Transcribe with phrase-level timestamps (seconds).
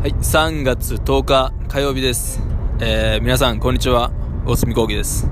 [0.00, 2.40] はい、3月10日火曜日です。
[2.80, 4.10] えー、皆さん、こんにちは。
[4.46, 5.28] 大隅工技です。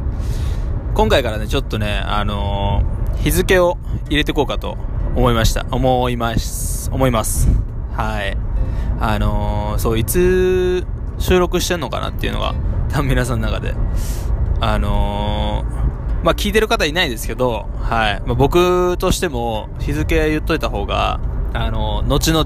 [0.95, 3.79] 今回からね、ちょっとね、あのー日付を
[4.11, 4.77] 入れてこうかと
[5.17, 5.65] 思いました。
[5.71, 6.91] 思います。
[6.93, 7.49] 思います。
[7.95, 8.37] はい。
[9.01, 10.87] あのーそう、いつ
[11.19, 12.55] 収録してんのかなっていうのが、
[12.91, 13.75] 多分皆さんの中で、
[14.61, 18.23] あのーまあ、聞いてる方いないですけど、はい。
[18.27, 21.21] まあ、僕としても、日付言っといた方が、
[21.55, 22.45] あの後々、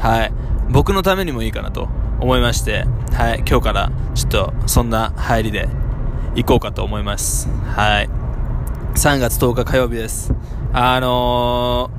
[0.00, 0.32] はい。
[0.72, 3.44] 僕のためにもいいかなと思いまして、はい。
[3.46, 5.68] 今日から、ちょっと、そんな入りで、
[6.34, 7.50] 行こうかと思います。
[7.76, 8.08] はい。
[8.94, 10.32] 3月10日火曜日です。
[10.72, 11.90] あの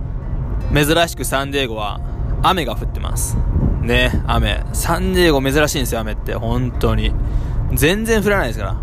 [0.72, 2.02] ー、珍しくサンディエゴは
[2.42, 3.38] 雨が降ってます。
[3.82, 4.64] ね、雨。
[4.74, 6.34] サンディエゴ珍しいんですよ、雨って。
[6.34, 7.14] 本当に。
[7.74, 8.76] 全然降らないですから。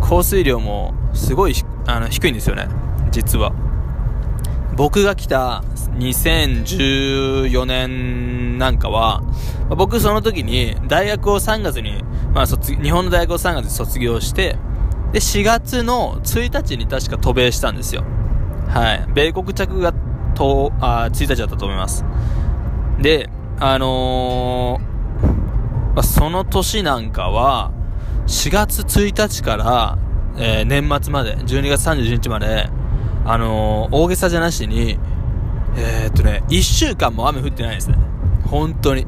[0.00, 1.54] 降水量もすごい
[1.86, 2.68] あの低いんですよね、
[3.10, 3.52] 実は。
[4.76, 5.64] 僕が来た
[5.96, 9.30] 2014年なんかは、ま
[9.70, 12.02] あ僕その時に大学を3月に、
[12.34, 14.56] まあ卒、日本の大学を3月に卒業して、
[15.12, 18.04] で、4月の1日に確か渡米したんですよ。
[18.68, 19.06] はい。
[19.14, 19.94] 米国着が
[20.34, 22.04] と、あ、1日だったと思います。
[23.00, 24.88] で、あのー
[25.94, 27.72] まあ、その年なんかは、
[28.26, 29.98] 4月1日から、
[30.36, 32.68] えー年末まで、12月31日まで、
[33.24, 34.98] あのー大げさじゃなしに、
[35.76, 37.96] えーっとね、1週間も雨降ってないですね。
[38.50, 39.06] 本当に。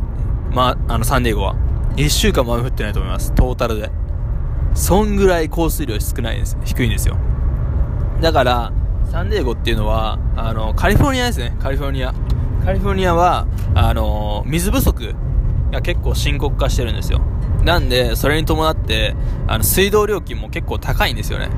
[0.52, 1.56] まあ、あの、サンディエゴは。
[1.96, 3.32] 1週間も雨降ってないと思います。
[3.34, 3.90] トータルで。
[4.74, 6.56] そんぐらい降水量少ないです。
[6.64, 7.16] 低いんですよ。
[8.20, 8.72] だから、
[9.10, 11.56] サンディエゴっていうのは、あの、カリフォルニアですね。
[11.60, 12.14] カリフォルニア。
[12.64, 15.14] カリフォルニアは、あの、水不足
[15.72, 17.20] が結構深刻化してるんですよ。
[17.64, 19.16] なんで、それに伴って、
[19.46, 21.48] あの、水道料金も結構高いんですよね。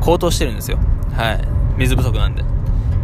[0.00, 0.78] 高騰してるんですよ。
[1.12, 1.40] はい。
[1.76, 2.44] 水不足なんで。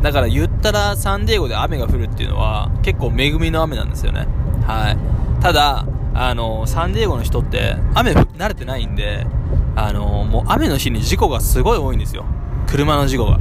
[0.03, 4.27] だから言ったらサンディエゴで雨が降るっていうのは結構恵みの雨なんですよね。
[4.67, 5.43] はい。
[5.43, 9.27] ただ、あの、サンディエゴの人って雨慣れてないんで、
[9.77, 12.25] あの、もう雨の日に事故がすごい多いんですよ。
[12.67, 13.39] 車の事故が。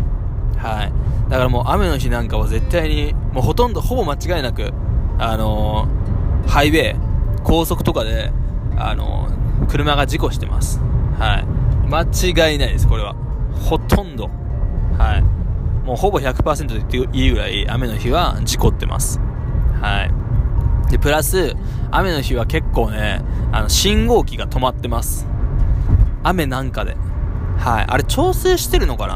[0.57, 0.91] はい。
[1.29, 4.73] だからもう雨の日なんかは絶対に、もうほとんどほぼ間違いなく、
[5.19, 5.87] あの
[6.47, 6.95] ハイウェイ、
[7.43, 8.31] 高速とかで、
[8.77, 9.27] あの
[9.67, 10.79] 車が事故してます。
[11.19, 11.45] はい。
[11.89, 13.15] 間違いないです、これは。
[13.69, 14.29] ほとんど。
[14.97, 15.23] はい。
[15.87, 19.21] もうほぼ100%と言っていいぐらい雨の日は事故ってます。
[19.81, 20.91] はい。
[20.91, 21.55] で、プラス、
[21.91, 23.21] 雨の日は結構ね、
[23.53, 25.25] あの、信号機が止まってます。
[26.23, 26.97] 雨なんかで。
[27.57, 27.85] はい。
[27.87, 29.07] あれ調整してるのか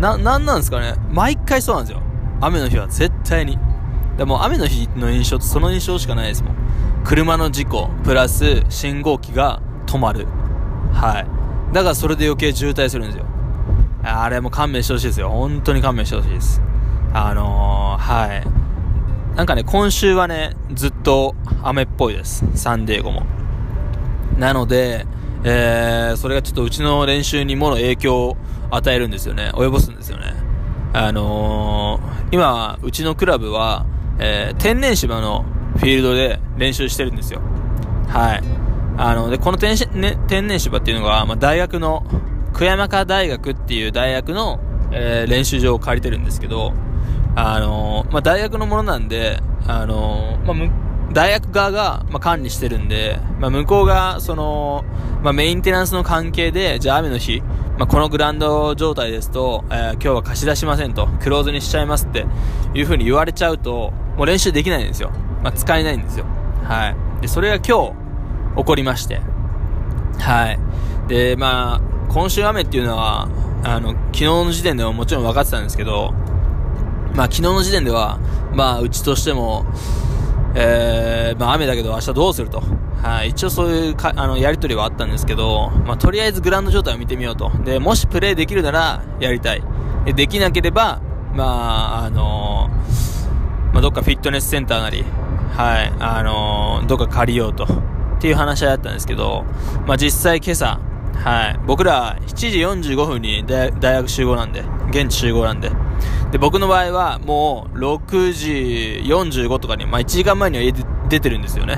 [0.00, 0.16] な？
[0.16, 0.94] な、なんなんですかね？
[1.10, 2.00] 毎回そうなんですよ。
[2.40, 3.58] 雨の日は絶対に。
[4.16, 6.56] でも雨の日の印象ってその印象しかないですもん。
[7.04, 10.26] 車の事故、プラス信号機が止まる。
[10.94, 11.74] はい。
[11.74, 13.26] だからそれで余計渋滞するんですよ。
[14.04, 15.30] あれも勘弁してほしいですよ。
[15.30, 16.60] 本当に勘弁してほしいです。
[17.14, 19.36] あのー、はい。
[19.36, 22.44] なんかね、今週はね、ずっと雨っぽいです。
[22.54, 23.24] サンディエゴも。
[24.38, 25.06] なので、
[25.44, 28.36] えー、それがちょっとうちの練習にもの影響を
[28.70, 29.50] 与えるんですよね。
[29.54, 30.34] 及ぼすんですよね。
[30.92, 33.86] あのー、今、うちのクラブは、
[34.18, 35.44] えー、天然芝の
[35.76, 37.40] フィールドで練習してるんですよ。
[38.08, 38.42] はい。
[38.98, 42.04] あの、で、この天,、ね、天然芝っていうのが、まあ、大学の、
[42.52, 44.60] 久山科大学っていう大学の、
[44.92, 46.72] えー練習場を借りてるんですけど、
[47.34, 54.84] あのーまあ、大学のものなんで、あのーまあ、大学側が、まあ、管理してるんで、まあ、向こうが、その、
[55.22, 57.40] まあ、メインテナンスの関係で、じゃあ雨の日、
[57.78, 62.26] まあ、このグラウンド状態ですと、えー今日は貸し出しませんと、クローズにしちゃいますって
[62.74, 65.10] いう風に言われちゃうと、もう練習できないんですよ。
[65.42, 66.26] まあ、使えないんですよ。
[66.64, 67.22] はい。
[67.22, 69.20] で、それが今日、起こりまして。
[70.18, 70.58] はい。
[71.08, 71.80] で、まあ、
[72.12, 73.28] 今週雨っていうのは、
[73.64, 76.12] あの、昨日の時点ではもちろん分かってたんですけど、
[77.14, 78.18] まあ昨日の時点では、
[78.52, 79.64] まあうちとしても、
[80.54, 82.62] えー、まあ雨だけど明日どうすると。
[83.02, 87.50] はい、一応そういうか、あの、やりとりはあったんですけど、まあとりあえずグラウンド状態を見てみようと。
[87.64, 89.62] で、もしプレイできるなら、やりたい。
[90.04, 91.00] で、できなければ、
[91.34, 92.68] まあ、あの
[93.72, 95.02] まあどっかフィットネスセンターなり、
[95.56, 97.64] はい、あのどっか借りようと。
[97.64, 97.68] っ
[98.22, 99.44] ていう話し合いだったんですけど、
[99.84, 100.78] まあ実際今朝、
[101.14, 105.70] はい、僕ら7時45分に大学集合なんで、現地集合なんで。
[106.30, 111.76] で、僕の場合はもう6時45とかに、まあ1時間前には出てるんですよね。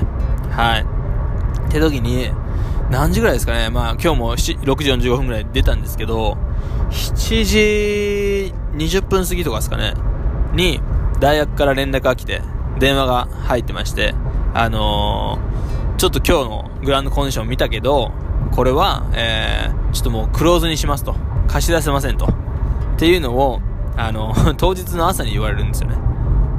[0.49, 0.85] はい。
[1.67, 2.31] って時に、
[2.89, 3.69] 何時ぐらいですかね。
[3.69, 4.53] まあ今日も6時
[5.09, 6.37] 45分ぐらい出たんですけど、
[6.89, 9.93] 7時20分過ぎとかですかね。
[10.53, 10.79] に、
[11.19, 12.41] 大学から連絡が来て、
[12.79, 14.15] 電話が入ってまして、
[14.53, 15.55] あのー
[15.97, 18.11] ちょっと今日のグランドコンディション見たけど、
[18.55, 21.13] これは、えー、ちょっともうクローズにしますと。
[21.47, 22.25] 貸し出せませんと。
[22.25, 22.29] っ
[22.97, 23.59] ていうのを、
[23.97, 25.97] あの、 当日の朝に言われるんですよね。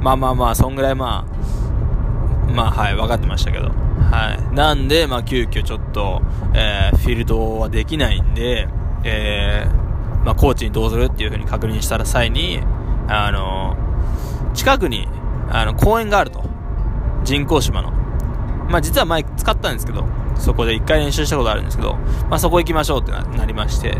[0.01, 3.65] まあまあまあ、そんぐらいまあ、まあはい、分かってましたけど。
[3.65, 4.55] はい。
[4.55, 6.21] なんで、まあ、急遽ちょっと、
[6.53, 8.69] えー、フィールドはできないんで、
[9.03, 12.59] えー、まあ、コーチにどうするっていう風に確認した際に、
[13.07, 13.75] あの、
[14.53, 15.07] 近くに、
[15.49, 16.43] あの、公園があると。
[17.23, 17.91] 人工島の。
[18.69, 20.05] まあ、実は前使ったんですけど、
[20.39, 21.95] そこで一回練習したことあるんですけど、
[22.29, 23.91] まあ、そこ行きましょうってなりまして、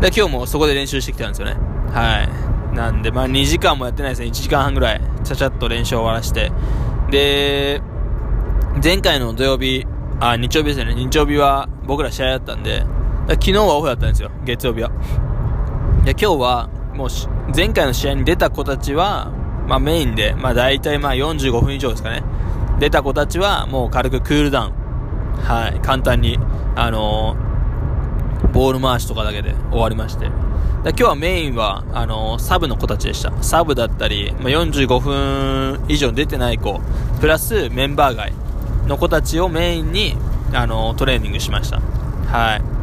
[0.00, 1.56] で、今日もそこで練習してきたんですよね。
[1.92, 2.22] は
[2.72, 2.76] い。
[2.76, 4.28] なんで、まあ、2時間もやってないですね。
[4.28, 6.52] 1時間半ぐらい、ちゃちゃっと練習を終わらして。
[7.10, 7.82] で、
[8.82, 9.86] 前回の土曜日、
[10.20, 10.94] あ、日曜日ですね。
[10.94, 12.84] 日曜日は僕ら試合だったんで、
[13.28, 14.30] 昨日はオフだったんですよ。
[14.44, 14.90] 月曜日は。
[16.04, 17.08] で、今日は、もう
[17.54, 19.32] 前回の試合に出た子たちは、
[19.66, 22.22] まあメインで、まあ大体まあ45分以上ですかね。
[22.78, 24.79] 出た子たちはもう軽くクールダウン。
[25.42, 26.38] はい、簡単に、
[26.76, 30.30] あのー、ボール回しとかだけで終わりまして。
[30.82, 33.32] で今日はメインは、あのー、サブの子たちでした。
[33.42, 36.80] サブだったり、まあ、45分以上出てない子、
[37.20, 38.32] プラスメンバー外
[38.86, 40.16] の子たちをメインに、
[40.52, 41.80] あのー、トレーニングしました。
[42.26, 42.80] はい。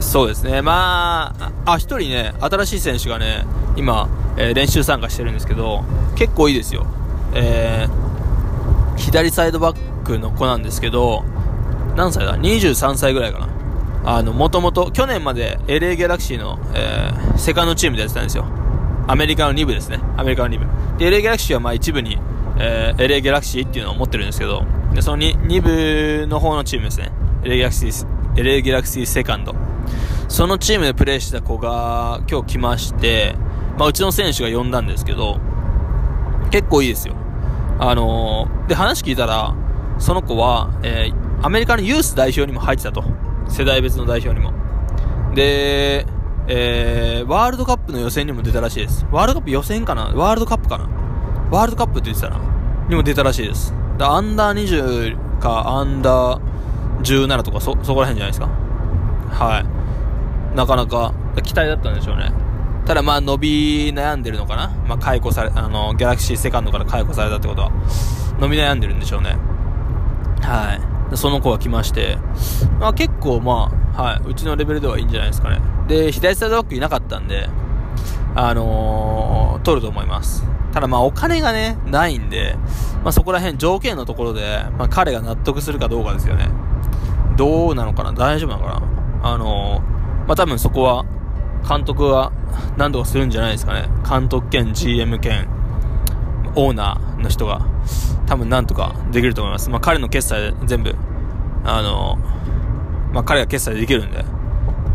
[0.00, 0.62] そうですね。
[0.62, 3.44] まあ、あ、一人ね、新しい選手がね、
[3.76, 5.84] 今、え、練習参加してるんですけど、
[6.16, 6.86] 結構いいですよ。
[7.34, 11.24] えー、左サイドバックの子なんですけど、
[11.98, 13.48] 何歳だ ?23 歳ぐらいかな。
[14.04, 18.46] あの、もともと、去年まで LA ギャラクシーの、えー、セカンドチームでやってたんですよ。
[19.08, 19.98] アメリカの2部ですね。
[20.16, 20.66] アメリカの2部。
[20.96, 22.16] で、LA ギャラクシーはまあ一部に、
[22.56, 24.64] えー、LA ギャラクシーっていうのを持ってるんですけど、
[24.94, 27.10] で、その 2, 2部の方のチームですね。
[27.42, 29.54] LA ギャラクシー、LA ギャラクシーセカンド。
[30.28, 33.34] そのチームでプレーした子が今日来まして、
[33.76, 35.40] まあうちの選手が呼んだんですけど、
[36.52, 37.14] 結構いいですよ。
[37.80, 39.54] あのー、で、話聞いたら、
[39.98, 43.04] その子は、えー、アメリカのユース代表にも入ってたと。
[43.48, 44.52] 世代別の代表にも。
[45.34, 46.06] で、
[46.48, 49.06] えー、ワールドカップの予選にも出たらしいです。
[49.12, 50.12] ワールドカップ予選かな？
[50.14, 50.88] ワールドカップかな？
[51.50, 52.40] ワールドカップって言ってたな。
[52.88, 53.72] にも出たらしいです。
[53.96, 56.40] だアンダー20かアンダー
[57.02, 58.48] 17とかそ、そこら辺じゃないですか？
[59.30, 60.56] はい。
[60.56, 62.32] なかなか期待だったんでしょうね。
[62.84, 64.68] ただまあ伸び悩んでるのかな？
[64.86, 67.70] まあ解雇され、あの、ギャラクシーセカンドから解雇されたってことは、
[68.40, 69.36] 伸び悩んでるんでしょうね。
[70.40, 70.87] はい。
[71.14, 72.18] その子が来まして、
[72.80, 75.60] まあ結構まあ、はい、うちのレベルではいいんじゃないですかね。
[75.86, 77.48] で、左サイドバックいなかったんで、
[78.34, 80.44] あのー、取ると思います。
[80.72, 82.56] ただまあお金がね、ないんで、
[83.02, 86.48] まあそこら辺条件のところで、まあ彼が納得するかどうかですよね。
[87.36, 88.12] どうなのかな？
[88.12, 88.80] 大丈夫なのか
[89.22, 89.32] な？
[89.34, 91.04] あのー、まあ多分そこは、
[91.68, 92.32] 監督は
[92.76, 93.88] 何とかするんじゃないですかね。
[94.08, 95.48] 監督兼 GM 兼
[96.54, 97.66] オーナーの人が
[98.26, 99.70] 多分なんとかできると思います。
[99.70, 100.94] まあ、彼の決済で全部、
[101.64, 102.16] あの、
[103.12, 104.22] まあ、彼が決済できるんで、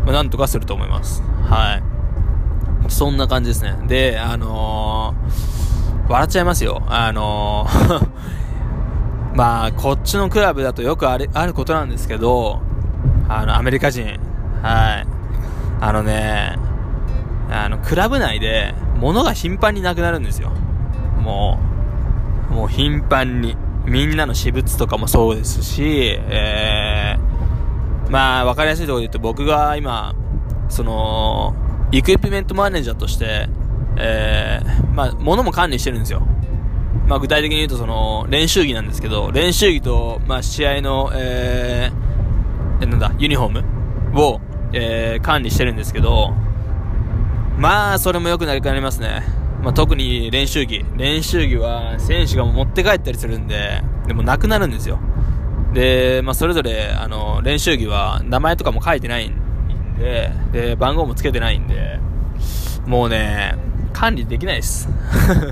[0.04, 1.22] まあ、なんとかすると思います。
[1.48, 1.76] は
[2.88, 2.90] い。
[2.90, 3.76] そんな感じですね。
[3.86, 6.82] で、あのー、笑っちゃいますよ。
[6.86, 8.08] あのー
[9.34, 12.60] まあ、こっちのクラブだとよくあるあることなんですけど、
[13.28, 14.20] あの、アメリカ人、
[14.62, 15.06] はい。
[15.80, 16.56] あのね、
[17.50, 20.52] あの、クラブ内で物が頻繁になくなるんですよ。
[21.24, 21.58] も
[22.50, 23.56] う、もう頻繁に、
[23.86, 30.14] みんなの私物とかもそうですし、えー、まあ、わかりやすいところで言うと僕が今、
[30.68, 31.54] その、
[31.90, 33.48] イクイプメントマネージャーとして、
[33.96, 36.22] えー、まあ、物も管理してるんですよ。
[37.06, 43.62] まあ、具体的に言うと、その、練習着なんですけど、練習着と、まあ、試合の、えー、なんだ、ユニフォー
[44.12, 44.40] ムを、
[44.72, 46.34] えー、管理してるんですけど、
[47.58, 49.43] まあ、それも良くなりかねますね。
[49.64, 50.84] まあ、特に練習着。
[50.94, 54.98] 練習着は選手が持って帰ったりするんで、でもなくなるんですよ。
[55.72, 61.98] で、まあ、それぞれ、あの、練習着は名前とかも書いてないんで、で、番号もつけてないんで、
[62.86, 63.56] もうね、
[63.94, 64.86] 管理できないです。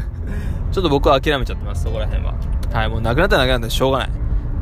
[0.72, 2.34] ちょっと僕は諦めちゃってます、そこら辺は。
[2.70, 4.10] はい、もうなくなったらなくなったらしょうがない。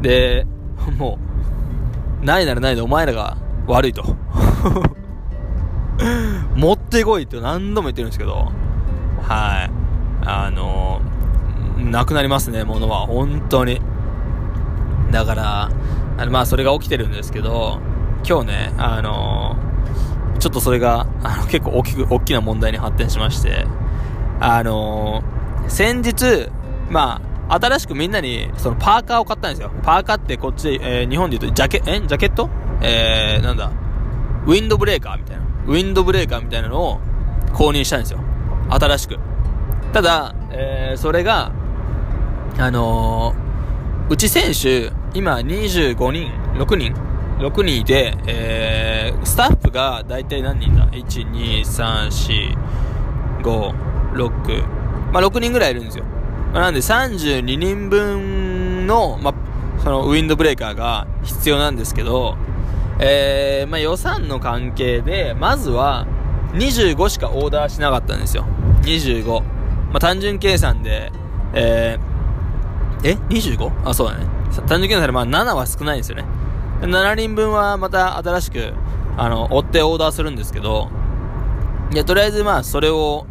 [0.01, 0.47] で、
[0.97, 1.19] も
[2.23, 4.05] う、ないならないでお前らが悪いと。
[6.55, 8.53] 持ってこいって何度も言ってるんですけど、
[9.23, 9.71] はい。
[10.27, 11.01] あの
[11.79, 13.07] なくなりますね、物は。
[13.07, 13.81] 本当に。
[15.11, 15.71] だから、
[16.19, 17.81] あのまあ、それが起きてるんですけど、
[18.29, 19.57] 今日ね、あの
[20.39, 23.67] ちょっとそれが、あの、結構大きく、大きな問題に発展しまして、
[24.41, 25.23] あの
[25.69, 26.49] 先日、
[26.91, 29.71] まあ、新しくみんなに、そのパーカーを買ったんですよ。
[29.83, 32.49] パーカーってこっちで、えー、日本で言うと、ジャケ、えジャケット？
[32.83, 33.73] えー、なんだ、
[34.47, 35.43] ウィンドブレーカーみたいな。
[35.67, 37.01] ウィンドブレーカーみたいなのを
[37.53, 38.21] 購入したんですよ。
[38.71, 39.19] 新しく。
[39.93, 41.53] ただ、えー、それが、
[42.59, 46.95] あのー、うち選手、今25人、6人
[47.39, 52.57] ?6 人で、えー、スタッフが大体何人だ ?1、2、3、
[53.43, 53.75] 4、5、
[54.15, 54.67] 6、
[55.13, 56.05] まあ6人ぐらいいるんですよ。
[56.53, 62.37] まあ、なんで32人分の、まあ、そのウィンドブレーカーが必要なんですけど、
[62.99, 66.07] えー、まあ、予算の関係で、まずは
[66.53, 68.45] 25しかオーダーしなかったんですよ。
[68.83, 69.41] 25。
[69.41, 69.47] ま
[69.95, 71.13] あ、単純計算で、
[71.55, 73.89] えー、え ?25?
[73.89, 74.27] あ、そうだね。
[74.67, 76.25] 単純計算でまあ7は少ないんですよね。
[76.81, 78.73] 7人分はまた新しく、
[79.17, 80.89] あの、追ってオーダーするんですけど、
[81.93, 83.27] いや、とりあえずまあ、それを、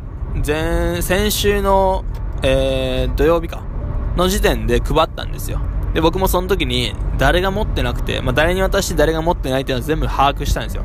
[0.45, 2.03] 前、先週の、
[2.43, 3.63] えー、土曜日か、
[4.15, 5.61] の時点で配ったんですよ。
[5.93, 10.83] で、僕もその時に、誰が持ってなくて、まあ、誰に渡して誰が持ってないっていうのは全部把握したんですよ。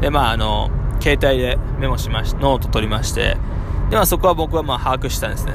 [0.00, 3.36] で、まあ、あの、携帯でメモしまし、ノート取りまして、
[3.90, 5.52] で、まあ、そこは僕はまあ、把握したんですね。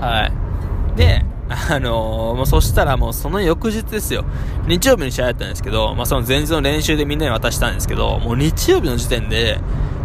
[0.00, 0.96] はい。
[0.96, 4.24] で、あのー、もうそしたらもうその翌日ですよ。
[4.66, 9.58] 日曜日に試合だったんですけど、まあその前日の練習でみんなに渡したんですけど、もう日曜日の時点で、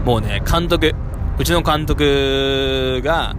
[0.06, 0.94] もうね、監督、
[1.38, 3.36] うちの監督が、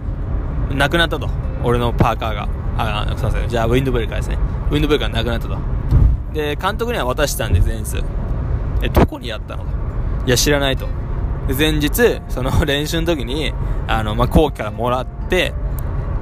[0.71, 1.29] 亡くなったと。
[1.63, 2.47] 俺のパーカーが。
[2.77, 3.49] あ、すいません。
[3.49, 4.37] じゃあ、ウィンドブレーカーですね。
[4.69, 5.57] ウィンドブレーカーなくなったと。
[6.33, 8.03] で、監督には渡したんで、前日。
[8.81, 9.63] え、どこにやったの？
[10.25, 10.87] いや、知らないと。
[11.55, 13.53] 前日、その 練習の時に、
[13.87, 15.53] あの、まあ、後期からもらって、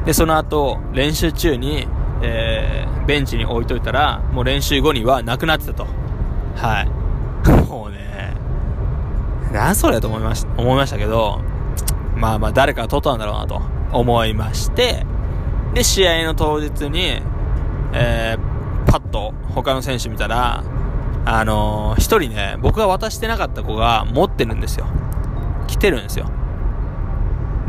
[0.06, 1.88] で、その後、練習中に、
[2.22, 5.88] えー、ベンチに置いといたら、もう練習後にはなくなってたと。
[6.56, 6.88] はい。
[7.70, 8.34] もうね、
[9.52, 11.42] なんそれと思いました、思いましたけど、
[12.16, 15.06] まあまあ誰かが取ったんだろうなと思いまして、
[15.74, 17.22] で、試合の当日に、
[17.94, 20.64] えー、パッと他の選手見たら、
[21.26, 24.86] あのー、一人ね、僕が渡してなかった子が持ってるんですよ。
[25.68, 26.30] 来てるんですよ。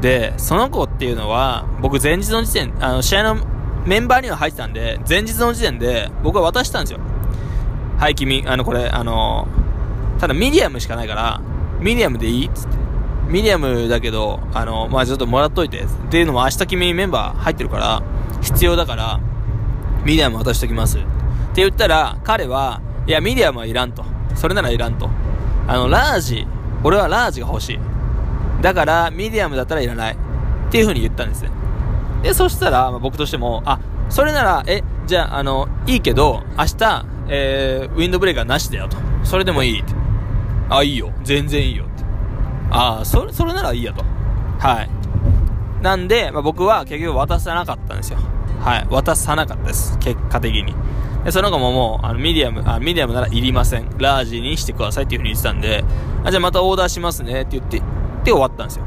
[0.00, 3.46] で、その子っていうのは、僕前日の時点、あの、試合の
[3.86, 7.00] メンバーには入ってたんで、前日の時点で僕は渡したんですよ。
[7.98, 11.40] はい、君、あの、これ、あのー、ただミディアムしかないから、
[11.80, 12.76] ミディアムでいいっつって。
[13.28, 15.80] ミディアムだけど、あの、まあ、ちょっともらっといて。
[15.80, 18.02] っていうのも明日君メンバー入ってるから、
[18.40, 19.20] 必要だから、
[20.04, 20.98] ミディアム渡しときます。
[20.98, 21.06] って
[21.56, 24.04] 言ったら、彼は、いや、ミディアムはいらんと。
[24.34, 25.08] それならいらんと。
[25.68, 26.46] あの、ラージ、
[26.82, 27.80] 俺はラージが欲しい。
[28.62, 30.16] だから、ミディアムだったらいらない。
[30.66, 31.50] っていう風に言ったんですね。
[32.22, 38.96] で、そしたら、まあ、僕としても、あ、それなら、え、じゃあ、あの、いいけど、明日、えー、ウィンドブレーカーなしだよと。
[39.24, 39.94] それでもいいって。
[40.68, 41.12] あ、いいよ。
[41.22, 42.04] 全然いいよって。
[42.70, 44.04] ああ、それ、それならいいやと。
[44.58, 44.90] はい。
[45.82, 48.18] なんで、まあ、僕は結局渡さなかったんですよ。
[48.60, 48.86] はい。
[48.90, 49.96] 渡さなかったです。
[49.98, 50.74] 結果的に。
[51.26, 53.90] で、その子ももう、あの、ミディアム、あ、ミディアムならいりません。
[53.98, 55.84] ラージにしてくださいっていう風に言ってたんで、
[56.24, 57.82] あ、じゃあまたオーダーしますねって言って、
[58.22, 58.84] で終わったんですよ。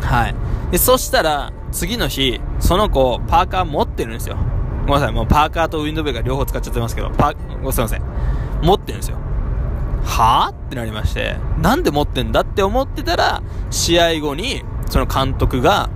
[0.00, 0.34] はい。
[0.70, 4.36] で、そしたら、次の日、その子、パーカー持ってるんですよ。
[4.86, 8.02] ごめんなさい、もうパーカーとウィンドブレーカー両方使っちゃってますけど、パー、すいません。
[8.62, 9.18] 持ってるんですよ。
[10.04, 10.52] はぁ？
[10.52, 15.90] ってなりまして、なんで持ってんだって思ってたら、試合後に、その監督が、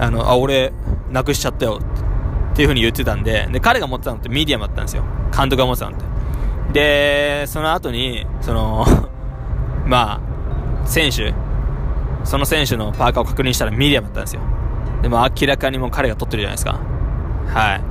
[0.00, 0.72] あの、あ、俺、
[1.10, 2.05] なくしちゃったよって
[2.56, 5.04] っていう風に言ってたんで、で、彼が持ってたのってミディアムだったんですよ。
[5.30, 6.06] 監督が持ってたのって。
[6.72, 8.86] で、その後に、その
[9.84, 10.22] ま
[10.82, 11.34] あ、選手、
[12.24, 14.40] その選手のパーカーを確認したらミディアムだったんですよ。
[15.02, 16.80] でも明らかにもう彼が取ってるじゃないですか。
[17.52, 17.82] はい。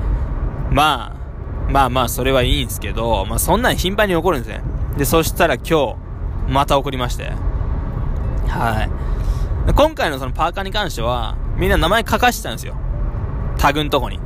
[0.72, 4.64] まあ、まあまあ、それはいいんですけど、まあそんなん頻繁に起こるんですね。
[4.98, 5.96] で、そしたら今日、
[6.50, 7.32] また起こりまして。
[8.48, 8.90] はい。
[9.76, 12.76] 今回のそのパーカーに関しては、みんな名前書かしてたんですよ。
[13.60, 14.20] タグんとこに。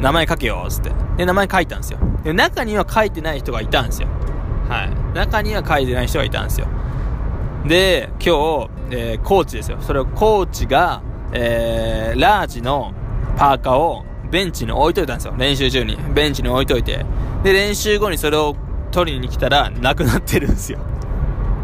[0.00, 0.90] 名前書けよっ、つって。
[1.16, 1.98] で、名前書いたんですよ。
[2.24, 4.08] で、中には書いてない人がいたんですよ。
[4.68, 5.16] はい。
[5.16, 6.66] 中には書いてない人がいたんですよ。
[7.66, 9.78] で、今日、えー、コーチですよ。
[9.80, 11.02] それをコーチが、
[11.32, 12.92] えー、ラージの
[13.36, 15.34] パーカーをベンチに置いといたんですよ。
[15.36, 15.96] 練習中に。
[16.14, 17.04] ベンチに置いといて。
[17.42, 18.56] で、練習後にそれを
[18.92, 20.78] 取りに来たら、なくなってるんですよ。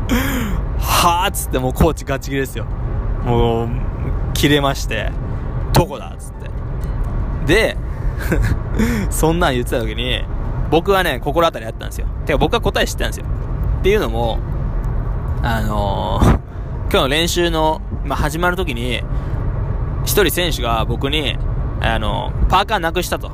[0.78, 2.66] はぁっつってもうコーチガチ切れですよ。
[3.24, 3.68] もう、
[4.34, 5.10] 切れまして、
[5.72, 6.12] どこだ？
[6.14, 7.54] っつって。
[7.54, 7.76] で、
[9.10, 10.22] そんなん言ってた時に、
[10.70, 12.06] 僕はね、心当たりあったんですよ。
[12.24, 13.26] てか僕は答え知ってたんですよ。
[13.80, 14.38] っていうのも、
[15.42, 16.24] あのー、
[16.90, 19.02] 今日の練習の、まあ、始まる時に、
[20.04, 21.36] 一人選手が僕に、
[21.80, 23.30] あのー、パーカーなくしたと。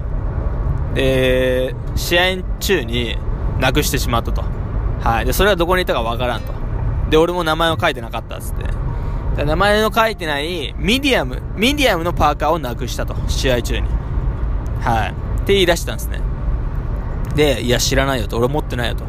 [0.95, 2.23] で、試合
[2.61, 3.17] 中に、
[3.63, 4.45] なくしてしまったと。
[5.01, 5.25] はい。
[5.25, 6.53] で、それはどこにいったかわからんと。
[7.11, 8.55] で、俺も名前を書いてなかったっつっ
[9.37, 9.45] て。
[9.45, 13.15] 名前の書いてないミディアム、ミディアムのパーカーをなくしたと。
[13.29, 13.89] 試合中に。
[14.83, 15.11] はい。
[15.11, 16.21] って言い出したんですね。
[17.35, 18.37] で、いや、知らないよと。
[18.37, 19.05] 俺持ってないよと。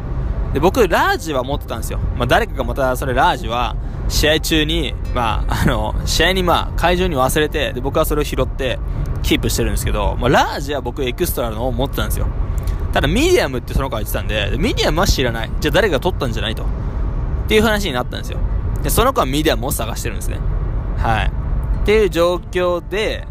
[0.54, 1.98] で、僕、ラージは持ってたんですよ。
[2.16, 3.76] まあ、誰かがまた、それ、ラージは、
[4.08, 8.78] 試合中に、まあ、あの、試合にまあ、会場に忘れて、で、僕はそれを拾って、
[9.22, 12.26] キープしてるんですけど、まあ、ラージは僕、エクストラのを持ってたんですよ。
[12.92, 15.50] ただ、ミディアムってその子が言ってたんで、ミディアムは知らない。
[15.58, 16.62] じゃあ誰かが取ったんじゃないと。
[16.62, 16.66] っ
[17.48, 18.38] ていう話になったんですよ。
[18.84, 20.38] で、その子はミディアムを探してるんですね。
[20.98, 21.26] はい。
[21.26, 23.26] っていう状況で、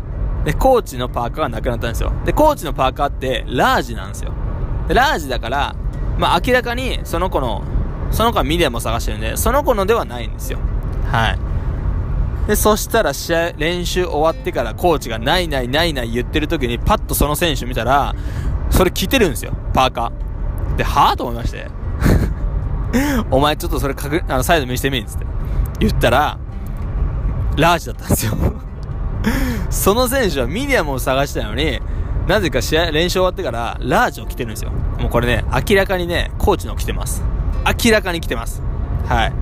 [0.46, 2.12] で、コーチのパーカーがなくなったんですよ。
[2.26, 4.34] で、コーチのパーカーって、ラージなんですよ。
[4.88, 5.76] でラージだから、
[6.18, 7.64] まあ明らかにその子の、
[8.12, 10.60] その子はミディアムを探してるんで、その子のではないんですよ。
[11.10, 11.40] はい。
[12.48, 18.14] で、そしたら試合、練習終わってからコーチがないないないない言ってる時にパッとその選手見たら、
[18.70, 20.76] それ着てるんですよ、パーカー。
[20.76, 21.68] で、はぁと思いまして。
[23.32, 25.26] お前ちょっとそれかく、あの、サイド見してみんつって。
[25.80, 26.38] 言ったら、
[27.56, 28.34] ラージだったんですよ
[29.70, 31.80] その選手はミディアムを探したのに、
[32.27, 34.72] なぜか試合、練習終わってから、ラージを着てるんですよ。
[35.00, 37.24] もうこれね、明らかにね、コーチの着てます。
[37.86, 38.62] 明らかに着てます。
[39.08, 39.34] はい。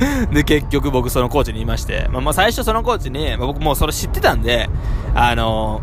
[0.32, 4.68] で、結局僕そのコーチに言いまして、まあ、まあ最初そのコーチに、まあ、僕もうそれ知ってたんで、
[5.14, 5.80] あの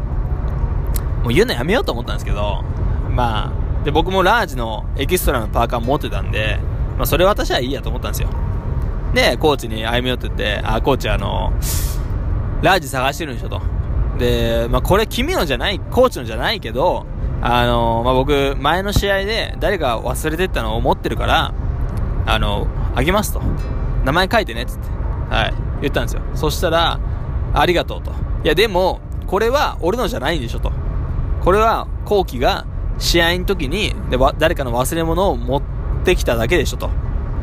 [1.21, 2.63] ー、もう言うのやめようと思ったんですけど、
[3.11, 6.59] まあ、で、僕もラージのエキストラのパーカー持ってたんで、
[6.97, 8.29] まあそれ私はいいやと思ったんですよ。
[9.13, 11.94] で、コーチに歩み寄ってて、あ、コーチあのー、
[12.61, 13.61] ラージ探してるんでしょと。
[14.17, 17.05] で、まあこれ君のじゃない、コーチのじゃないけど、
[17.41, 21.53] あの、まあ僕、前の試合で誰か忘れてったのを持ってるから、
[22.25, 23.41] あのあげますと。
[24.03, 24.87] 名前書いてね、つって。
[25.29, 25.53] はい。
[25.81, 26.21] 言ったんですよ。
[26.33, 26.99] そしたら、
[27.53, 28.11] ありがとうと。
[28.43, 30.71] いや、でも、これは俺のじゃないんでしょと。
[31.41, 32.65] これは、後期が
[32.97, 35.61] 試合の時に、で、誰かの忘れ物を持っ
[36.03, 36.89] てきただけでしょと。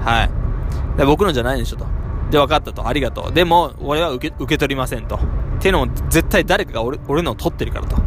[0.04, 0.99] はい。
[0.99, 1.87] で、僕のじゃないんでしょと。
[2.33, 2.89] で、分かったと。
[2.89, 3.33] ありがとう。
[3.33, 5.17] でも、俺は受け、受け取りませんと。
[5.17, 5.19] っ
[5.61, 7.97] ていうのも、絶対誰かが俺、俺のを取ってるからと。
[7.97, 7.99] っ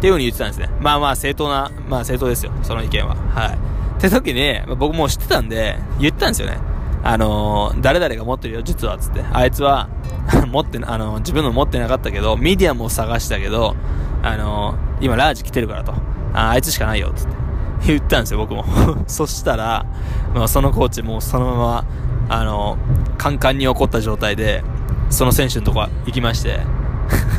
[0.00, 0.68] ていう風に言ってたんですね。
[0.80, 2.52] まあまあ、正当な、まあ正当ですよ。
[2.62, 3.16] その意見は。
[3.16, 3.58] はい。
[3.98, 6.58] って時に、僕もう知ってたんで、言ったんですよね。
[7.02, 9.24] あのー、誰々が持ってるよ、実は、つって。
[9.32, 9.88] あいつは
[10.46, 13.74] 持って、あのー、自分の持ってなかったけど、ミディアムを探したけど、
[14.22, 15.92] あのー、今ラージ来てるからと。
[16.34, 17.44] ああいつしかないよ、つって。
[17.86, 18.64] 言ったんですよ、僕も。
[19.06, 19.86] そしたら、
[20.34, 21.84] まあ、そのコーチもそのまま、
[22.28, 22.78] あの
[23.18, 24.62] カンカンに怒った状態で、
[25.10, 26.60] その選手のとこ行きまして、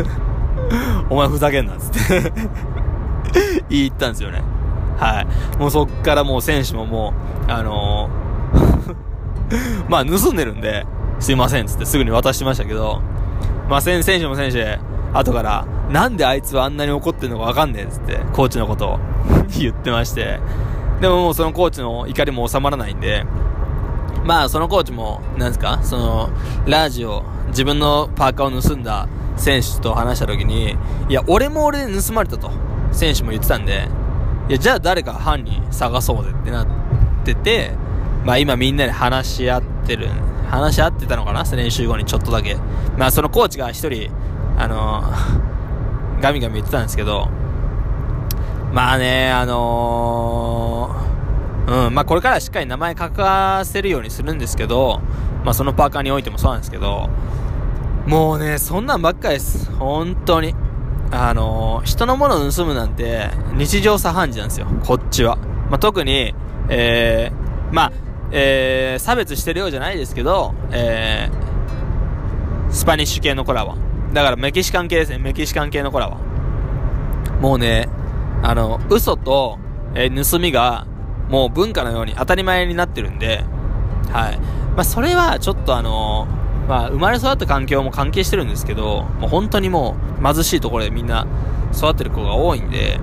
[1.09, 2.31] お前ふざけんな、つって
[3.69, 4.41] 言ったんですよね。
[4.97, 5.57] はい。
[5.59, 7.13] もうそっからもう選手もも
[7.47, 8.09] う、あの
[9.89, 10.85] まあ、盗んでるんで、
[11.19, 13.01] すいません、つってすぐに渡してましたけど、
[13.69, 14.79] まあ、選手も選手で、
[15.13, 18.99] 後から、なんであいつはあんなに怒ってんのかわかんねえ、つって、コーチのことを
[19.57, 20.39] 言ってまして、
[21.01, 23.25] でももうそのコーチの怒りも収まらないんで、
[24.25, 26.29] まあ、そのコーチも、なんですか、その、
[26.65, 29.07] ラジを、自分のパーカーを盗んだ
[29.37, 30.75] 選手と話した時に、
[31.07, 32.51] いや、俺も俺で盗まれたと、
[32.91, 33.87] 選手も言ってたんで、
[34.49, 36.67] いや、じゃあ誰か犯人探そうぜってなっ
[37.23, 37.71] てて、
[38.23, 40.09] まあ今みんなで話し合ってる、
[40.49, 41.43] 話し合ってたのかな？
[41.55, 42.57] 練習後にちょっとだけ。
[42.97, 44.09] まあそのコーチが一人、
[44.57, 47.27] あのー、ガミガミ言ってたんですけど、
[48.71, 51.04] まあね、あのー、
[51.67, 55.01] うん、まあこれからしっかり名前書かせるようにするんですけど、
[55.43, 57.09] まあそのパーカーにおいてもそうなんですけど、
[58.05, 59.71] もうね、そんなんばっかりです。
[59.71, 60.53] 本当に。
[61.11, 64.67] あのー、人のものを盗むなんて日常茶飯事なんですよ。
[64.83, 65.37] こっちは。
[65.69, 66.33] まあ、特に、
[66.67, 67.91] えー、まあ、
[68.31, 73.77] えー、差別してるようじゃないですけど、えー、スパニッシュ系の子らは。
[74.13, 76.17] だからメキシカン系ですね、メキシカン系の子らは。
[77.39, 77.87] もうね、
[78.43, 79.57] あの、嘘と、
[79.93, 80.87] えー、盗みが、
[81.29, 83.43] もう文化のように当たり前になってるんで、
[84.11, 84.37] はい。
[84.75, 91.27] まあ、それはちょっとあのー、まあ、生まれ育った環境も関係してるんですけど、もう本当にもう貧しいところでみんな
[91.73, 92.99] 育ってる子が多いんで、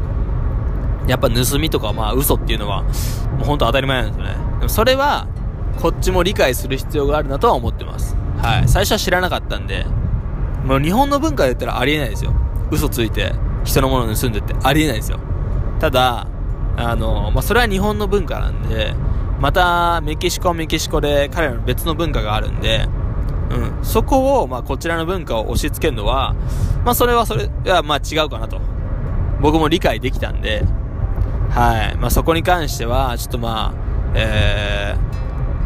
[1.06, 2.90] やっぱ盗みとかまあ嘘っていうのは、も
[3.42, 4.34] う本当当たり前なんですよね。
[4.60, 5.26] でもそれは、
[5.80, 8.16] こっちも理解する必要があるなとは思ってます。
[8.38, 8.68] はい。
[8.68, 9.84] 最初は知らなかったんで、
[10.64, 12.32] もう日本の文化で言ったらありえないですよ。
[12.70, 13.32] 嘘ついて
[13.64, 15.18] 人のもの盗んでってありえないですよ。
[15.80, 16.26] ただ、
[16.76, 18.94] あの、まあ、それは日本の文化なんで、
[19.40, 22.86] またメキシコはメキシコで彼らの別の文化があるんで、
[23.50, 26.34] うん、そこを、まあ、こちらの文化を押し付けるのは、
[26.84, 28.60] まあ、それはそれは、まあ、違うかなと。
[29.40, 30.64] 僕も理解できたんで、
[31.50, 31.96] はい。
[31.96, 34.96] まあ、そこに関しては、ちょっとまあ、え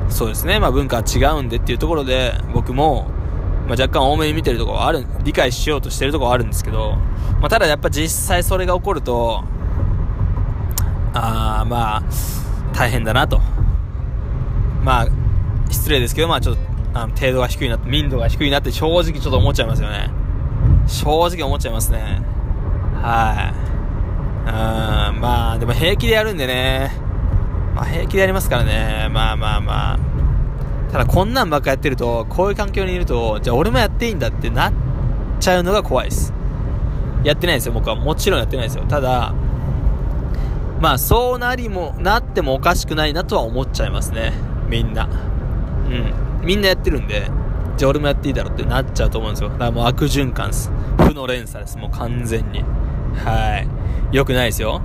[0.09, 0.59] ー、そうですね。
[0.59, 3.09] まあ、文化は違うんでっていうところで、僕も、
[3.69, 6.97] まあ、若干多めに見てるところはある、理解しようとしてるところはあるんですけど、
[7.41, 9.45] まあ、ただやっぱ実際それが起こると、
[11.17, 12.03] ああ、まあ、
[12.75, 13.41] 大変だなと。
[14.83, 15.09] まあ、
[15.71, 16.61] 失礼ですけど、まあちょっと、
[16.95, 20.11] あの程度が低いな、民度が低いなって正直ちょっと思っちゃいますよね。
[20.87, 22.23] 正直思っちゃいますね。
[23.03, 23.67] はい。
[24.49, 26.93] うん、まあ、でも平気でやるんでね。
[27.75, 29.09] まあ、平気でやりますからね。
[29.13, 29.99] まあまあまあ。
[30.93, 34.73] ただこんなんばっかやってると、こういう環境にいると、じゃあ俺もやっていいんだってなっ
[35.41, 36.33] ちゃうのが怖いです。
[37.25, 37.97] やってないですよ、僕は。
[37.97, 38.85] もちろんやってないですよ。
[38.85, 39.35] ただ、
[40.81, 44.33] まあそうなりも、なってもおかしくないなとは思っちゃいますね。
[44.69, 45.07] みんな。
[45.07, 46.47] うん。
[46.47, 47.31] みんなやってるんで、
[47.77, 49.51] じゃあ俺もやっていいだろうってなっちゃうと思うんですよ。
[49.51, 50.71] だからもう悪循環です。
[50.99, 51.79] 負の連鎖です。
[51.79, 52.63] もう完全に。
[53.15, 53.69] はい。
[54.17, 54.81] 良くないですよ。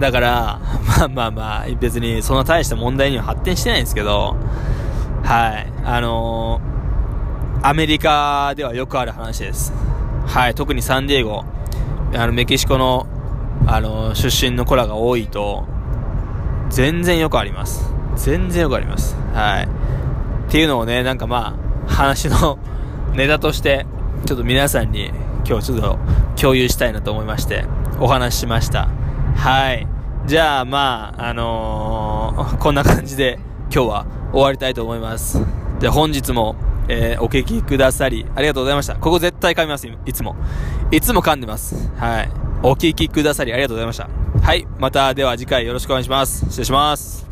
[0.00, 0.60] だから、
[0.98, 4.36] まあまあまあ、別にそんな大した問題には発展してないんですけど、
[5.22, 5.72] はい。
[5.84, 9.72] あのー、アメリカではよくある話です。
[10.26, 10.54] はい。
[10.54, 11.44] 特にサンディエゴ、
[12.14, 13.06] あの、メキシコの、
[13.66, 15.64] あの、出身の子らが多いと、
[16.70, 17.92] 全然よくあります。
[18.16, 19.16] 全然よくあります。
[19.32, 19.64] はい。
[19.64, 21.56] っていうのをね、なんかま
[21.88, 22.58] あ、話の
[23.14, 23.86] ネタとして、
[24.26, 25.10] ちょっと皆さんに
[25.46, 25.98] 今日ちょっと
[26.40, 27.64] 共有したいなと思いまして、
[28.00, 28.88] お話ししました。
[29.36, 29.86] はい。
[30.26, 33.38] じゃあまあ、あのー、こんな感じで
[33.72, 35.40] 今日は終わりたいと思います。
[35.80, 36.56] で、本日も、
[36.88, 38.94] えー、お聞きくださり、ありがとうございました。
[38.94, 40.34] ここ絶対噛みます、いつも。
[40.90, 41.90] いつも噛んでます。
[41.96, 42.43] はい。
[42.66, 44.08] お聴きくださりありがとうございました。
[44.40, 44.66] はい。
[44.78, 46.46] また、では次回よろしくお願いします。
[46.46, 47.23] 失礼します。